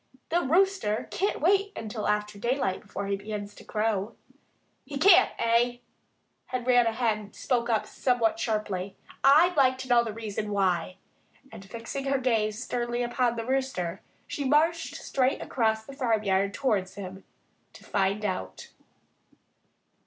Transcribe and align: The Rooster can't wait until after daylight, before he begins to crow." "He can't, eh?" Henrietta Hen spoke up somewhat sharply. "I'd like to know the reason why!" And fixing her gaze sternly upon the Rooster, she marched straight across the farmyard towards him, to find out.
The 0.29 0.41
Rooster 0.41 1.07
can't 1.11 1.41
wait 1.41 1.73
until 1.75 2.07
after 2.07 2.39
daylight, 2.39 2.81
before 2.81 3.05
he 3.05 3.15
begins 3.15 3.53
to 3.53 3.63
crow." 3.63 4.15
"He 4.83 4.97
can't, 4.97 5.29
eh?" 5.37 5.77
Henrietta 6.47 6.93
Hen 6.93 7.33
spoke 7.33 7.69
up 7.69 7.85
somewhat 7.85 8.39
sharply. 8.39 8.95
"I'd 9.23 9.55
like 9.55 9.77
to 9.77 9.87
know 9.87 10.03
the 10.03 10.11
reason 10.11 10.49
why!" 10.49 10.97
And 11.51 11.63
fixing 11.63 12.05
her 12.05 12.17
gaze 12.17 12.63
sternly 12.63 13.03
upon 13.03 13.35
the 13.35 13.45
Rooster, 13.45 14.01
she 14.25 14.43
marched 14.43 14.95
straight 14.95 15.39
across 15.39 15.85
the 15.85 15.93
farmyard 15.93 16.51
towards 16.55 16.95
him, 16.95 17.23
to 17.73 17.83
find 17.83 18.25
out. 18.25 18.71